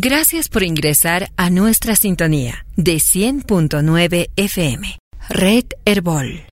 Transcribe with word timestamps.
Gracias 0.00 0.48
por 0.48 0.62
ingresar 0.62 1.28
a 1.36 1.50
nuestra 1.50 1.96
sintonía 1.96 2.64
de 2.76 2.98
100.9 2.98 4.30
FM. 4.36 4.96
Red 5.28 5.64
Herbol. 5.84 6.44